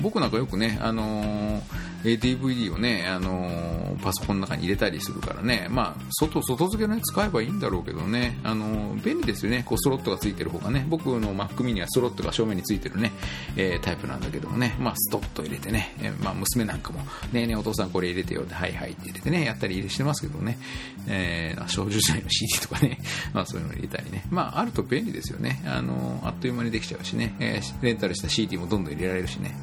[0.00, 1.60] 僕なんかよくね、あの
[2.04, 13.12] DVD をね、あのパソコンの中に入れたりするからね、まあ、外、外付けのやつ使えばいいんだろうけどね、あの便利ですよね、こうスロットがついてる方がね、僕の Mac mini はスロットが正面についてるね、
[13.56, 17.00] えー、タイプなんだけどもね、まあ、ストッと入れてね、えー、まあ、娘なんかも、
[17.32, 20.58] ねえねえお父さんこれ入れてよって、はいはいって入れてね、やったり入れしてますけどね、
[21.08, 22.98] えー、少女時代の CD とかね、
[23.34, 29.54] まあ、そういうの入れたりね、まあ、あると便利ですよね、あのあっという間にできちゃうしね、えー、レンタルした CD もどんどん入れられるしね、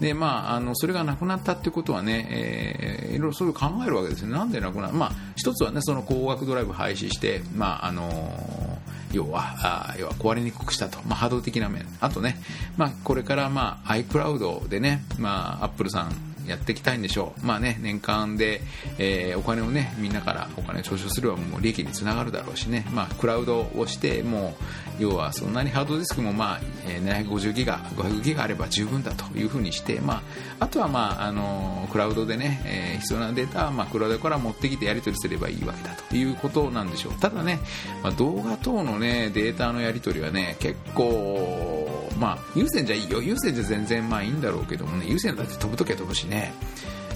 [0.00, 4.28] で、まあ、あの、それがなくなったってことはね、えー、いろいろそういう考えるわけですよ。
[4.28, 4.94] なんでなくなる？
[4.94, 8.78] まあ、一つはね、その高額ドライブ廃止して、まあ、あのー
[9.10, 11.86] 要はあ要は壊れにくくしたと、まあ、波動的な面。
[11.98, 12.36] あとね、
[12.76, 16.12] まあ、これから、まあ、iCloud でね、まあ、Apple さん
[16.48, 17.46] やっていきたいんでしょう。
[17.46, 18.60] まあね、年間で、
[18.98, 24.56] えー、お金をね、みんなからお金を徴収すればもう利益につながるだろうしね、まあ、クラウドをして、も
[24.98, 30.22] う、要はそんなにハードディスクもまあ、えー、750ギガ、500ギガあれば十分だというふうにして、まあ、
[30.64, 37.12] あとはまあ、あのー、クラウドでね、えー、必要なデータはまあ、クラウドから持ってきてやり取りすればいいわけだということなんでしょう。
[37.14, 37.60] ただね、
[38.02, 41.77] まあ、動画等のね、データのやり取りはね、結構、
[42.18, 43.22] まあ、有線じゃいいよ。
[43.22, 46.52] 有線じゃ全然まあいいんだろうけどもね、有線だって飛ぶときは飛ぶしね、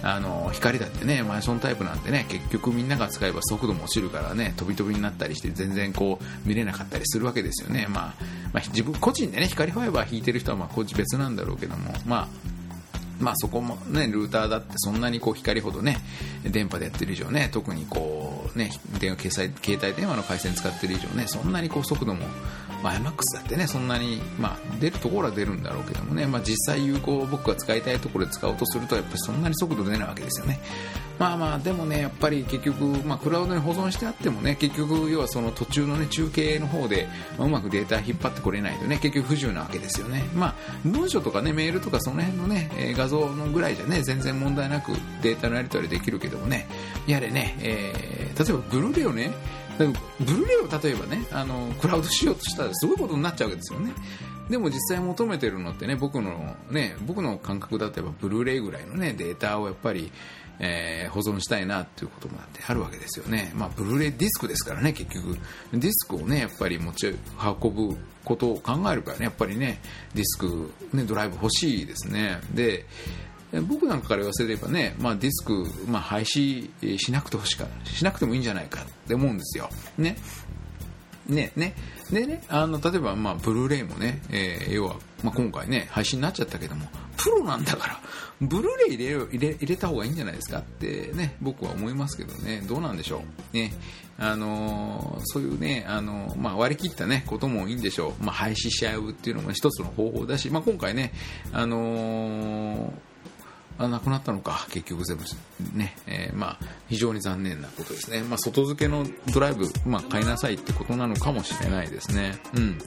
[0.03, 8.15] あの光だってねマンションタイプなんてね結局みんなが使えば速度も落ちるからね飛び飛びになったりして全然こう見れなかったりするわけですよね、まあ、
[8.53, 11.93] まあ、自分個人でね光ファイバー引いてる人はまあ別なんだろうけども。
[12.05, 12.53] まあ
[13.21, 15.99] まあそこもね、ルーターだってそんなにこう光ほどね、
[16.43, 22.27] 電波でやってる以上ね、特にこうね、電話携帯携帯電話の回線使ってる以上ね、そんなにこう速度も、
[22.83, 30.61] まあ、MAX だってね、そんなに、まあ出るところは出るんだろうけどもね、まあ実際有効僕が使いたいところで使おうとすると、やっぱりそんなに速度出ないわけですよね。
[31.19, 40.25] まあまあ、でもね、やっぱり結局、まあクラウドに保存してあってもね、結局、要はその途中のね、中継の方で、まあ、うまくデータ引っ張ってこれないとね、結局不自由なわけですよね。
[40.35, 44.93] まあ、文書とかね、メールとかその辺のね、画像のぐらいじゃね、全然問題なく
[45.23, 46.67] データのやり取りできるけどもね、
[47.07, 49.31] やれね、えー、例えばブルーレイをね、
[49.87, 53.93] ブルーレイを例えばね、あの、クラウドしようとしたらすごいことになっちゃうわけですよね。
[54.49, 60.13] でも実際求めてるのってね、僕のね、僕の感覚だとやっぱブルーレイぐらいのね、データをやっぱり、
[60.59, 63.53] えー、保存したいなっていうこともあってあるわけですよね。
[63.55, 65.39] まあ、ブルーレイディスクですからね、結局。
[65.73, 67.15] ディスクをね、やっぱり持ち
[67.63, 69.81] 運ぶことを考えるからね、やっぱりね、
[70.15, 72.41] ディスク、ね、ドライブ欲しいですね。
[72.53, 72.87] で、
[73.61, 79.69] 僕なんかから言わせればね、まあ、ディスク、まあ、廃止しなくてほしかしなくてもいいんじゃないかって思うんですよ。
[79.99, 80.17] ね。
[81.29, 81.75] ね、ね。
[82.11, 88.01] でね、あの、例えば、まあ、ブルーレイもね、えー、要は、まあ、今回ね、配信になっちゃったけども、プロなんだから、
[88.41, 90.59] ブルーレイ入れ入れ入れた方がいいんじゃないですか？
[90.59, 93.57] ってね、僕は思いますけどね、どうなんでしょう？
[93.57, 93.73] ね、
[94.19, 98.25] あのー、そういうね、あのー、まあ、割り切ったね、こともいいんでしょう。
[98.25, 101.13] まあ、廃止しちゃうっていうのも一つの方法だし、まあ、今回ね、
[101.53, 102.93] あのー
[103.85, 105.25] あなくなったのか、結局全部
[105.75, 108.23] ね、えー、まあ、非常に残念なことですね。
[108.23, 112.39] まあ、外付けのドライブ、まあ、買いなさいってことなのかもしれないですね。
[112.55, 112.79] うん。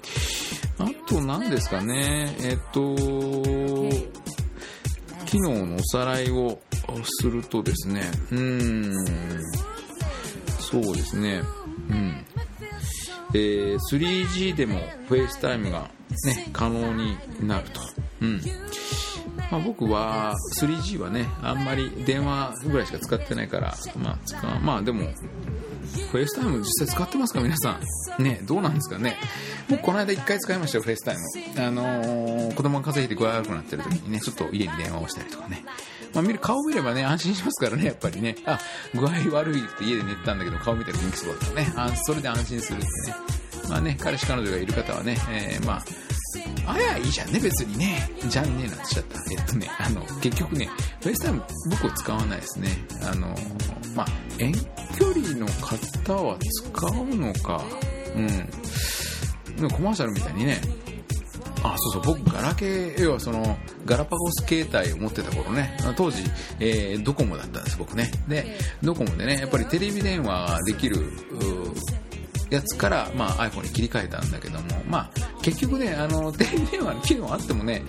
[0.79, 2.95] あと、何ですかね、えっと、
[5.25, 6.59] 機能のおさらいを
[7.03, 8.93] するとですね、うん、
[10.59, 11.41] そうですね、
[11.89, 12.25] うん。
[13.33, 15.89] えー、3G でも FaceTime が
[16.25, 17.81] ね、可能になると。
[18.21, 18.41] うん。
[19.51, 25.05] まあ、僕は 3G はねあんまり電話ぐらいしか使ってないから、まあ、まあでも
[26.11, 27.41] FaceTime 実際使ってますか？
[27.41, 27.79] 皆さ
[28.19, 28.23] ん。
[28.23, 29.15] ねどうなんですかね？
[29.69, 31.21] 僕この間1回使いましたよ FaceTime。
[31.67, 35.63] あのー、子供が風邪ひいて具合悪くなってる時にねちょっと家に電話をしたりとかね。
[36.13, 38.35] まあ、見る顔見ればね安心しますからねやっぱりね。
[38.45, 38.59] あ
[38.93, 41.73] 具合悪いって家で寝てたんだけど顔見たら元気そうだったね。
[41.75, 43.15] あそれで安心するってね。
[43.69, 45.85] まあね彼氏彼女がいる方はね、えー、まあ
[46.65, 48.09] あやいいじゃんね、別にね。
[48.27, 49.19] じゃんねえなんしちゃった。
[49.31, 50.69] えっとね、あの、結局ね、
[51.01, 52.69] FaceTime 僕は使わないですね。
[53.03, 53.35] あの、
[53.95, 54.07] まあ、
[54.39, 54.53] 遠
[54.97, 57.63] 距離の方は使うのか。
[58.15, 58.27] うん。
[59.55, 60.61] でもコマーシャルみたいにね
[61.63, 66.21] あそうそう僕ガラケー要はそのガラパゴス携帯を持ってた頃ね当時、
[66.59, 70.97] えー、ドコモだったんです僕ねでドコモでねやっぱりテレビ電話できる
[72.51, 75.11] やつから、まあ、iPhone に切り替えたんだけども、まあ、
[75.45, 77.83] 結局ねあのテレビ電話の機能あってもね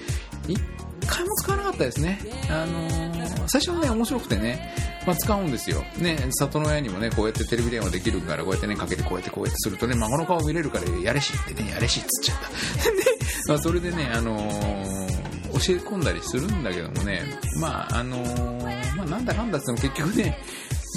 [0.47, 0.61] 一
[1.07, 4.75] 回も使わなかったですね、あのー、最初はね面白くてね
[5.07, 5.85] まあ、使うんですよ。
[5.99, 12.49] ね、里の親にもね、こうやってテレビ電話できるから、こうやってね、かけてこうやってこうやってするとね、孫の顔見れるから、やれしってね、やれしっつっちゃった。
[12.91, 13.05] で、
[13.47, 17.23] まあ、それでね、あのー、教え込んだりするんだけどもね、
[17.61, 20.41] まあ、あのー、まあ、なんだかんだっても結局ね、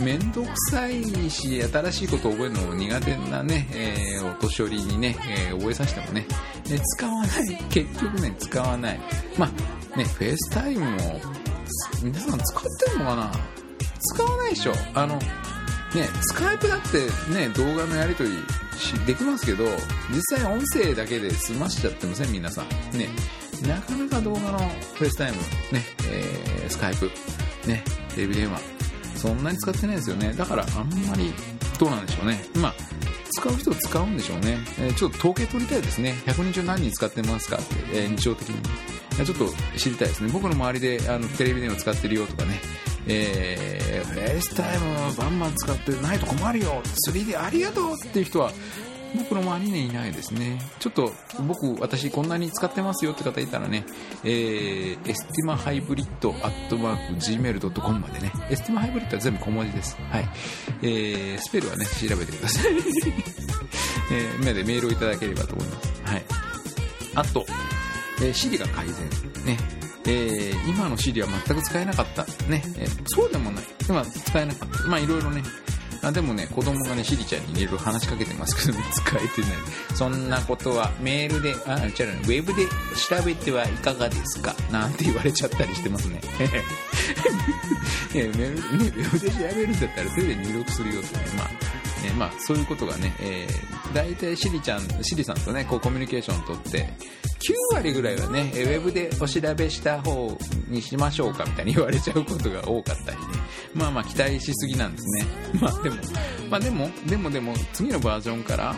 [0.02, 5.16] めんどくさいし、新しいことを覚えるの苦手なね、えー、お年寄りにね、
[5.50, 6.26] えー、覚えさせてもね、
[6.70, 7.64] ね、使わない。
[7.70, 9.00] 結局ね、使わない。
[9.38, 9.52] ま
[9.94, 11.22] あ、ね、 FaceTime も、
[12.04, 13.32] 皆さん使ってるのかな？
[14.14, 14.74] 使わないでしょ。
[14.94, 17.00] あのねスカイプだって
[17.34, 18.38] ね動画のやり取り
[19.06, 19.66] できますけど
[20.12, 22.32] 実際音声だけで済ましちゃってません？
[22.32, 22.98] 皆さん。
[22.98, 23.10] ね
[23.68, 24.60] なかなか動画の
[24.96, 25.38] FaceTime
[25.72, 27.12] ね、えー、スカイプ
[27.68, 27.84] ね
[28.16, 28.60] テレビ電話
[29.20, 30.34] そんなに使ってないですよね。
[30.34, 31.34] だからあんまり
[31.78, 32.44] どうなんでしょうね。
[32.56, 32.74] まあ
[33.32, 36.16] 使う人は使うんでしょうね、えー、ちょっと統計取りたいですね。
[36.26, 38.60] 100人中何人使ってますかって、えー、日常的に。
[39.26, 40.30] ちょっと知りたいですね。
[40.32, 42.60] 僕の周りであのテレビ電話使ってるよとかね。
[43.08, 46.82] えー、 FaceTime バンバン使ってないと困るよ。
[47.08, 48.52] 3D ありがとうっていう人は
[49.16, 50.60] 僕の周りにいないですね。
[50.80, 51.12] ちょっと
[51.48, 53.86] 僕、私こんなに使ってますよって方いたらね、
[54.24, 59.98] えー、エスティマハイブリッドアットマーク gmail.com までね、エスティマハイブリッドは全部小文字です。
[60.10, 60.30] はい。
[60.82, 62.74] えー、スペルはね、調べてください。
[64.12, 66.02] えー、みんなでメールをいただければと思います。
[66.04, 66.26] はい。
[67.16, 67.46] あと、
[68.22, 69.10] えー、 Siri が改善。
[69.46, 69.58] ね。
[70.06, 72.24] えー、今の Siri は全く使えなかった。
[72.48, 73.64] ね、えー、そうでもない。
[73.88, 74.88] 今使えなかった。
[74.88, 75.44] まあいろいろね。
[76.02, 79.52] あでもね、子供がね、シリちゃんにいろいろ話しかけてますけど、ね、 使えてない。
[79.96, 84.56] そんなことはメールで、あ、違う、ウェブで調べてはいかがですか？
[84.72, 86.22] なんて言われちゃったりしてますね。
[88.14, 91.50] メール、ね、ウェブで調べるんだったら手で入力するよってね、まあ、
[92.02, 96.90] ね、まあ、そういうことがね、えー、大体シリちゃん、シリさんとね、こうコミュニケーションをとって、
[97.40, 103.24] 9割ぐらいはね、ウェブでお調べした方にしましょうかみたいに 言われちゃうことが多かったりね。
[103.74, 105.26] まあまあ期待しすぎなんですね。
[105.60, 105.96] まあでも、
[106.50, 108.76] まあでも、でもでも、次のバージョンから、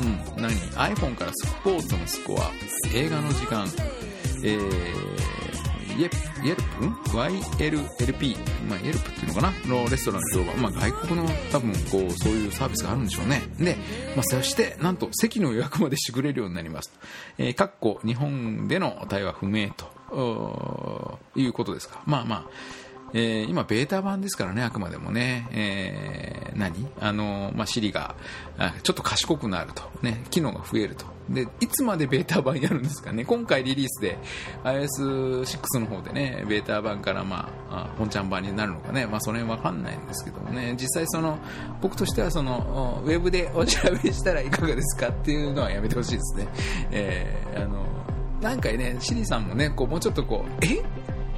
[0.00, 0.04] う
[0.38, 2.50] ん、何 ?iPhone からスポーツのスコア、
[2.94, 3.68] 映画の時間、
[4.42, 5.21] えー、
[5.98, 8.36] イエルプ ?YLLP、
[8.68, 9.52] まあ、イエルプっていうのかな？
[9.66, 10.62] のレストランの評判。
[10.62, 13.42] まあ、外国の多分、こう、そういうサービスがあるんでしょうね。
[13.58, 13.76] で、
[14.16, 16.92] まあ、そして、なんと、席の予約までしてくれるようになります。
[17.38, 22.02] えー、かっこ、日本での対話不明と、いうことですか。
[22.06, 22.44] まあまあ、
[23.14, 26.88] えー、今、ベータ版ですからね、あくまでもね、えー、何？
[27.00, 28.14] あの、まあ、シリが、
[28.82, 31.04] ちょっと賢くなると、ね、機能が増えると。
[31.28, 33.24] で、いつまでベータ版やるんですかね。
[33.24, 34.18] 今回リリースで
[34.64, 41.38] iOS6 の方でね、ベータ版からまあ、本ちゃん版になるのかね、まあ、その辺わかんないんですけどもね、実際その、
[41.80, 46.48] 僕としてはその、ウェブでお調べしたらいかがですかっていうのはやめてほしいですね。
[46.90, 47.86] えー、あの、
[48.40, 50.82] 何回ね、シリさんもね、こう、もうちょっとこう、え？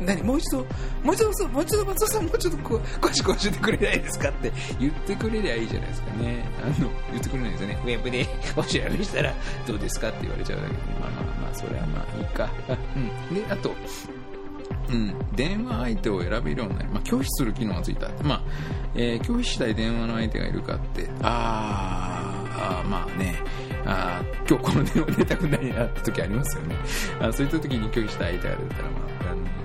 [0.05, 0.59] 何もう一度、
[1.03, 6.45] もう一度、もう一度松尾さん、もうちょっとこ詳しく教えてくれないですかって言ってくれりゃいいじゃないですかね。
[6.63, 7.79] あの、言ってくれないですよね。
[7.85, 9.35] ウェブで お調べしたら
[9.67, 12.51] どうですかって言われちゃうだけで、まあまあまあ、それはまあいいか。
[13.31, 13.35] うん。
[13.35, 13.75] で、あと、
[14.91, 18.09] うん、電話相手を選べるようになり、まあ、拒否する機能がついた。
[18.23, 18.43] まあ、
[18.95, 23.37] えー、拒否したい電話の相手がいるかって、あー、あまあね、
[23.87, 26.77] あ今日この電話出たくないなって時ありますよね。
[27.21, 29.64] あそういった時に拒否したい相手が出たら、まあ、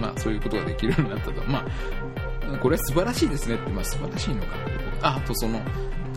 [0.00, 1.42] まあ、そういうことができるようになったと。
[1.46, 1.64] ま
[2.52, 3.56] あ、これは素晴らしいですね。
[3.56, 4.56] って、まあ、素晴らしいのか
[5.02, 5.60] なあ、とその、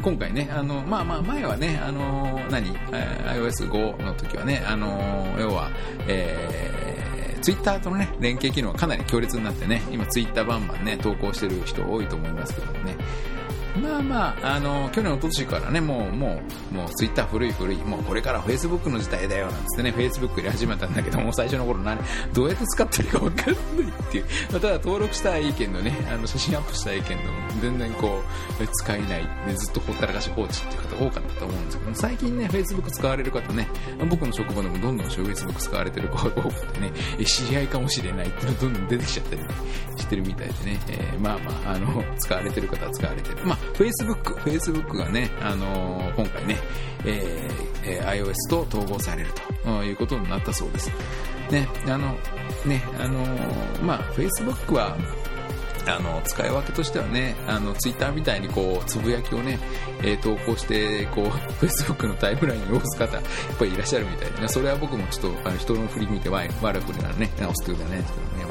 [0.02, 5.72] 今回ね、あの、まあまあ前はね、あの、何、iOS5 の時はね、あの、要は、
[6.08, 12.98] えー、ツイッターとのね、連携機能がかなり強烈になってね、今ツイッターバンバンね、投稿してる人多いと思いますけどもね、
[13.82, 22.00] まあまあ、あの、去年、おととしからね、もう、もう、もう、ツイッター古い古い、もうこれからフェイスブックの時代だよ、なんつってね、フェイスブックで始めたんだけども、最初の頃何、
[22.34, 24.26] どうやって使ってるかわかんないっていう。
[24.52, 27.22] まあ、ただ、登録したい意見のね、あの、写真アップしたい意見の、
[27.62, 28.22] 全然こ
[28.62, 33.68] う、使えない、で、ずっとほったらかし放置っていう方多かったと思うんですけど最近ね、フェイスブック使われる方ね、
[34.10, 36.92] 僕の職場でもどんどんフェイスブック使われてる子が多くてね、
[37.26, 39.48] 知り合いかもしれないっていうのどんどん出てきちゃったり、ね、
[39.98, 43.38] してるみたいでね、えー、まあまあ、あの、使われてる方は使われてる。
[43.46, 46.60] まあ、フェイスブック、Facebook がね、あのー、今回ね、
[47.06, 49.30] えー、iOS と統合される
[49.64, 50.92] ということになったそうです。
[51.52, 52.16] ね、あの、
[52.66, 54.98] ね、あのー、まあ、Facebook は、
[55.88, 59.60] あの使い分けとしてはねあのツイッターみたいにこうつぶやきをね、
[60.02, 66.62] えー、投稿してこうフェイスブックのタイムラインに押す方やっぱりいらっしゃるみたいで、それは僕もちょっとあの人の振り見て悪く
[67.02, 68.04] ならね直すというかね、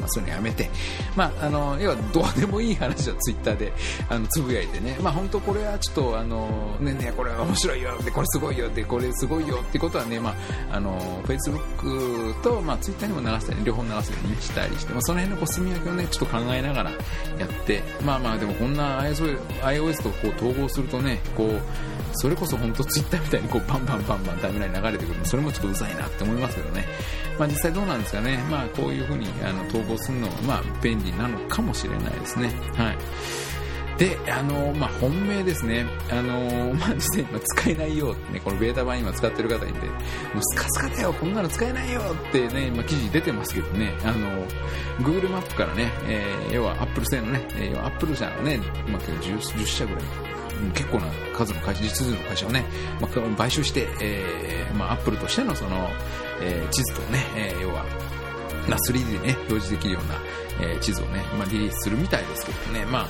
[0.03, 0.69] まあ、そういうのやめて、
[1.15, 3.73] まあ、あの要はどうでもいい話はツイッターで
[4.09, 10.31] あのつぶやいてね、まあ、本当これはちょっとあのねねこれ面白いよでこれすごいよでこれすごいよってことはね、ま
[10.71, 16.91] あ、あのフェイスブックと、まあ、ツイッターにも流したり両方流すようにしたりして、まあ、その辺のこう住み分けをねちょっと考えながら
[17.39, 21.61] やってまあまあでもこんな iOS とこう統合するとねこう
[22.15, 26.85] それこそ本当ツイッターみたいにこうバンバンバンバンタイムライン流れてくるのそれもちょっとうざいなって思いますけどね、
[27.39, 32.53] まあ、実際どうなんですかね、まあ、こういうふうにあの統合するのはまあ便利なのかもしれないですね。
[32.75, 32.97] はい。
[33.97, 35.85] で、あのまあ、本命ですね。
[36.09, 39.93] あの まあ、実際今使えないよってね、このベータ版今使ってる方いて、も
[40.39, 44.45] うスカスカだよ、こんなの使えないよってね、今記事出てますけどね、あの
[44.99, 50.03] Google マップからね、えー、要は Apple 製のね、えー、Apple 社のね、まあ、10, 10社ぐらい
[50.73, 52.65] 結構な数の会社、実数の会社をね、
[53.01, 55.89] まあ、買収して、えー、まあ、アップルとしてのその、
[56.41, 57.85] えー、地図とね、えー、要は、
[58.67, 60.15] まあ、3D でね、表示できるような、
[60.67, 63.07] えー、地図をね、まあ、リリースするみたいですけどね、まあ、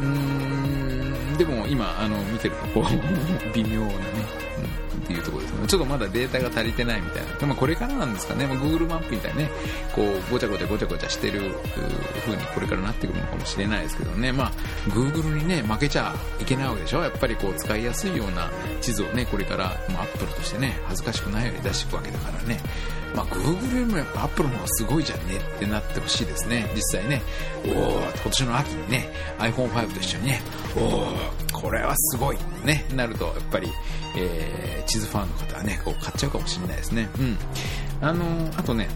[0.00, 2.84] うーん、でも今、あの、見てると、こう、
[3.54, 3.94] 微妙なね、
[4.87, 5.66] うん、っていうところですね。
[5.66, 7.34] ちょっとまだデータが足りてないみたいな。
[7.34, 9.50] でもこれからなんですかね、まあ、Google マップみたいにね、
[9.94, 11.54] こう、ごちゃごちゃごちゃごちゃしてる
[12.24, 14.52] 風にこれからなってくるのかもしれないですけどね、まあ、
[14.90, 22.60] Google にね、負けちゃいけないわけでしょやっぱりこう、使いやすいような地図をね、これから、まあ、Apple としてね、恥ずかしくないように出していくわけだからね。
[23.14, 25.38] まあ、Google よりもやっぱ Apple の方がすごいじゃんね？
[25.38, 26.70] ってなってほしいですね。
[26.74, 27.22] 実際ね、
[27.66, 30.42] おお今年の秋にね、iPhone5 と一緒にね、
[30.76, 31.06] おお
[31.50, 33.68] これはすごいね、なると、やっぱり、
[34.16, 37.08] えー、地図ファンの方はね、こう買っちゃうかもしれないですね。
[37.18, 37.38] うん。
[38.00, 38.88] あのー、あとね、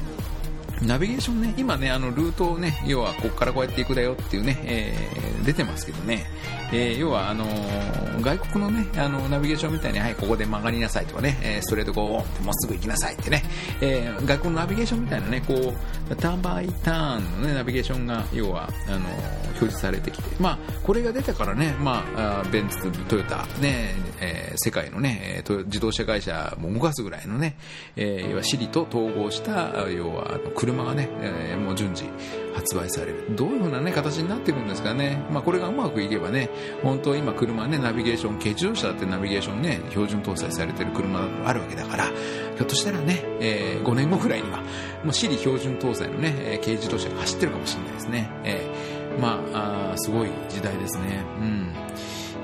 [0.86, 6.26] ナビゲーションね、今ね、あの、ルートをね、要はここからこうやって行くだよっていうね、えー、出てますけどね、
[6.72, 13.42] えー、要はあのー、外国のね、あの、ナビゲーションみたいに、はい、ここで曲がりなさいとかね、え、ストレートこう、まっすぐ行きなさいってね、
[13.80, 27.56] えー、外国のナビゲーションみたいなね、こう、ターンバイターンのね、ナビゲーションが、要は、あの、表示されてきて、まあ、これが出たからね、まあ、ベンツ、トヨタ、ね、えー、世界のね、自動車会社も動かすぐらいのね、
[27.96, 32.08] えー、要はシリと統合した、要は、車がね、えー、もう順次
[32.54, 33.24] 発売される。
[33.36, 35.24] どういう風なね、形になっていくんですかね。
[35.30, 36.50] まあ、これがうまくいけばね、
[36.82, 44.58] 本当今車ね、ナビゲーション、軽自動車だってナビゲーションね、標準搭載されてる車があるわけだから、ひょっとしたらね、えー、5年後ぐらいには、
[45.04, 48.30] もうシリ標準搭載のね、軽自動車が走ってるかもしれないですね。
[48.44, 51.24] えー、まああ、すごい時代ですね。
[51.40, 51.72] うん。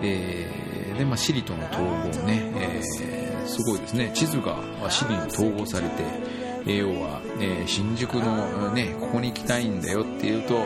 [0.02, 4.10] えー、で、まあ、シリとの統合ね、えー、すごいですね。
[4.14, 10.64] 地図がシリに統合されて、要は、えー、新宿のね、ここに行きたいんだよっていうと、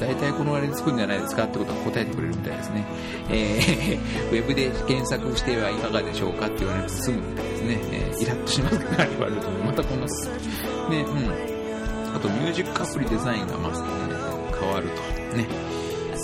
[0.00, 2.84] 大体このあれで作るんじゃないですかってことは答えてくれるみたいですね。
[3.30, 7.78] えー、 ウェブで検索してはいかがでしょうかって言われると済むみたいですね。
[7.92, 10.90] えー、イラッとしますけど、ね、言われると、またこんなこと。
[10.90, 12.16] で、うん。
[12.16, 13.88] あと、ミュージックアプリデザインがまず、ね、
[14.58, 15.36] 変わると。
[15.36, 15.46] ね。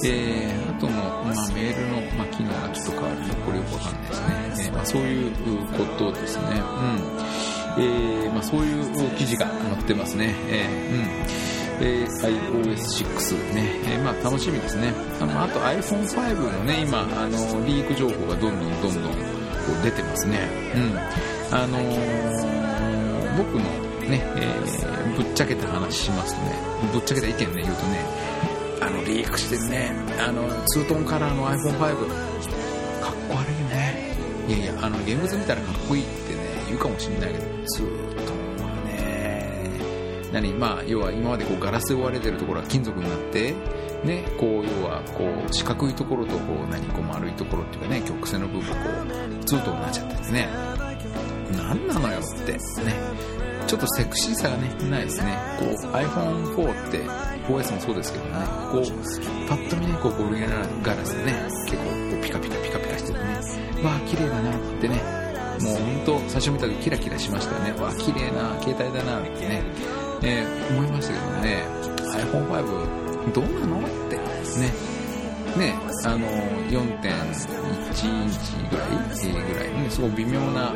[0.05, 4.67] えー、あとの、まあ、メールの、まあ、機能がちょっと変わるこれよくわかんないですね。
[4.67, 5.33] えー、まあ、そういう
[5.79, 6.45] ことですね。
[6.51, 7.56] うん。
[7.79, 10.35] えー、まあ、そういう記事が載ってますね。
[10.49, 11.47] えー、うん。
[11.79, 14.93] えー、iOS6 ね、えー、まあ楽しみですね。
[15.21, 19.19] あの、あと iPhone5 のね、今、あの、リーク情報がどんどんどんどんこ
[19.79, 20.49] う出てますね。
[20.75, 21.55] うん。
[21.55, 23.65] あのー、僕の
[24.09, 26.53] ね、えー、ぶっちゃけた話しますとね、
[26.93, 28.05] ぶっちゃけた意見ね、言うとね、
[28.81, 31.95] あの、リークしてるね、あの、ツートンカラーの iPhone5、か
[33.11, 34.17] っこ悪いよね。
[34.49, 36.05] いやいや、あの、ゲームズ見たらかっこいい
[36.77, 37.87] ってね、言うかもしれないけど、ずっ
[38.25, 39.71] とはね、
[40.33, 43.55] 何、まあ、要は今までこうガラスで覆われてるところが金属になって、
[44.05, 48.91] ね、こう、要は、こう、四角いところと、こう、何、こう丸いところっていうかね、曲線の部分がこ
[49.41, 50.49] う、ツートになっちゃってですね。
[51.53, 52.59] 何なのよって、ね。
[53.67, 55.37] ちょっとセクシーさがね、ないですね。
[55.59, 56.99] こう、iPhone4 って、
[57.49, 58.33] 4S もそうですけどね、
[58.71, 60.51] こう、パッと見ね、こう、ゴルゲラ
[60.83, 61.33] ガラスでね、
[61.67, 63.25] 結構、こう、ピカピカピカピカしててね、
[63.83, 65.26] わあ、綺麗だなってね、
[65.61, 67.83] もう本当、最初見た時キラキラしましたよね。
[67.83, 69.63] わ、綺麗な携帯だな、ってね、
[70.23, 71.65] えー、思いましたけどね、
[72.03, 74.23] iPhone5 どうなのって、ね。
[75.57, 76.27] ね、あの、
[76.69, 77.09] 4.1インチ
[78.71, 80.75] ぐらい、えー、ぐらいね、すごい微妙な、あ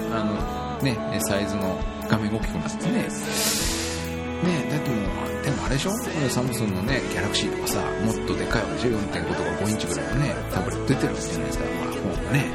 [0.79, 1.79] の、ね、サイズの
[2.09, 2.93] 画面が大きくなってね。
[3.03, 5.91] ね、だってもう、でもあれでしょ？
[6.31, 12.47] サムスンのね、ギャラクシーとかさ、もっとでかいわけでしょ ?4.5 とか5インチぐらいのね、タブレット出てるわけじゃないですか、まあ、本がね。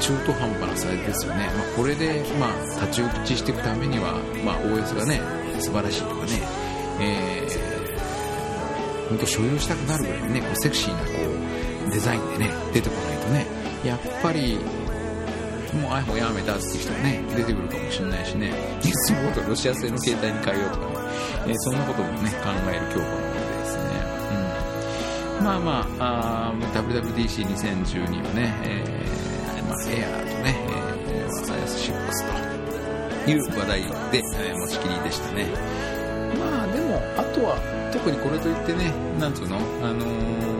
[0.00, 5.20] 中途半端なサイズですよね、まあ、これで、まあ、太刀打ちしていくためには、まあ、OS がね
[5.60, 6.42] 素晴らしいとかね、
[7.00, 7.70] え
[9.10, 11.04] 本当所有したくなるぐらいねこうセクシーなこ
[11.88, 13.46] うデザインでね出てこないとね
[13.84, 14.56] やっぱり
[15.74, 18.54] もう iPhone やめたっていう人がね出てくるかもしれないしねいっ
[19.06, 20.94] そのことロシア製の携帯に変えようとかね、
[21.48, 23.82] えー、そんなこともね考える今日この頃ですね、
[25.38, 29.19] うん、まあまああ WWDC2012 はね、えー、
[29.90, 30.56] エアーとね、
[31.08, 31.50] えー、6
[33.24, 35.46] という話題で、えー、持ちきりでしたね
[36.38, 37.58] まあでもあとは
[37.92, 39.56] 特にこれといってねなんつうの？
[39.56, 40.50] あのー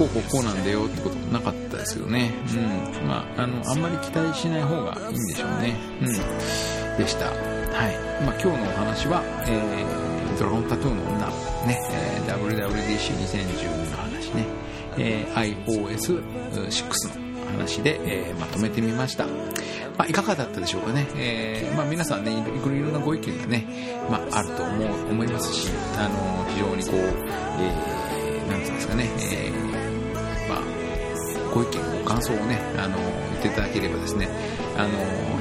[0.00, 2.32] こうこうこうなんだよってことなかったですよね。
[2.56, 3.06] うん。
[3.06, 5.76] まあ、あの、あんまり期待しない方がいいんでしょうね。
[6.00, 6.06] うん。
[6.96, 7.26] でした。
[7.26, 7.36] はい。
[8.24, 11.26] まあ、今日のお話は、えー、ドラゴンタトゥーの女、
[11.66, 14.46] ね、えー、WWDC2012 の話ね、
[14.96, 16.14] えー、iOS6
[16.62, 19.26] の話で、えー、まとめてみました。
[19.98, 21.06] まあ、いかがだったでしょうかね。
[21.16, 22.34] えー、まあ、皆さんね、い
[22.66, 23.66] ろいろなご意見がね、
[24.10, 29.70] まあ、あると思う、思いますし、あの、非常にこう、えー、なんていうんですかね、えー
[31.52, 31.72] ご意見、
[32.04, 34.28] ご感想をね、あの、言っていただければですね、
[34.76, 34.90] あの、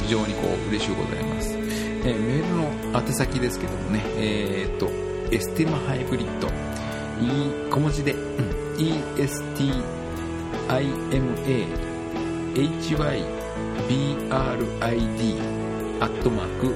[0.02, 1.56] 非常にこう、嬉しゅうございます。
[1.56, 4.90] えー、メールの宛先ですけどもね、えー、っと、
[5.32, 6.48] エスティマハイブリッド、
[7.22, 9.84] E、小文字で、うん、ESTIMA
[12.56, 14.30] HYBRID
[16.00, 16.68] アットマーク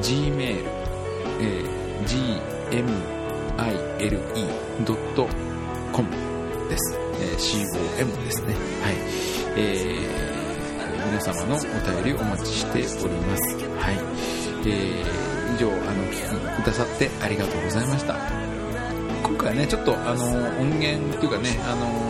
[0.00, 0.64] gmail、
[1.40, 2.06] えー、
[4.86, 6.10] gmile.com
[6.68, 6.98] です。
[7.20, 8.54] え COM ですね。
[8.54, 8.94] はい。
[9.56, 11.68] えー、皆様のお便
[12.04, 13.56] りお待ちしております。
[13.76, 13.98] はい。
[14.66, 18.16] えー、以上、あの、聞きくださってありがとうございました。
[19.22, 20.24] 今回はね、ちょっと、あの、
[20.60, 22.09] 音源っていうかね、あの、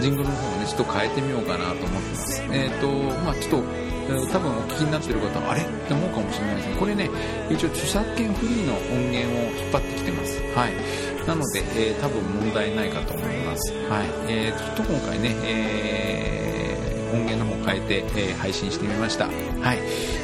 [0.00, 2.42] ジングルの方をね、ちょっと変えてみようかなと思ってます。
[2.50, 2.88] えっ、ー、と、
[3.22, 3.90] まあちょっと、
[4.32, 5.62] 多分お聞きになってる方は、あれ？
[5.62, 7.10] って思うかもしれないですけど、これね、
[7.48, 10.40] 一応著作権フリーの音源を引っ張ってきてます。
[10.54, 10.74] はい。
[11.28, 13.72] なので、えー、多分問題ないかと思います。
[13.88, 14.08] はい。
[14.26, 19.26] えー、ちょっと今回ね、えー、音源の方変えて、えー、配信してみました。
[19.26, 19.78] はい。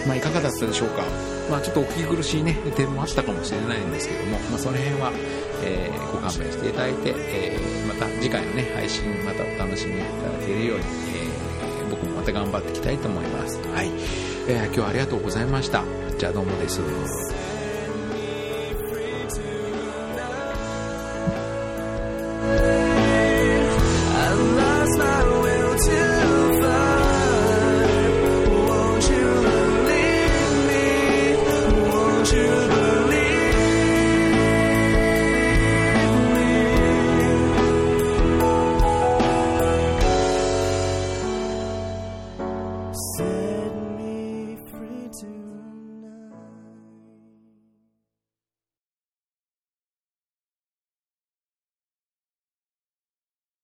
[0.06, 1.02] まあ、いかがだったでしょうか？
[1.50, 5.12] まあ、ちょっとお聞き苦しいね、点もあったかもしれないんですけども、まあ、その辺は、
[5.62, 13.58] えー、ご勘弁していただいて、えー、また次回のね、配信、またお楽しみいただけるように、えー、僕もまた頑張っていきたいと思います。
[13.68, 13.90] はい。
[14.48, 15.84] えー、今日はありがとうございました。
[16.18, 17.45] じゃあどうもです。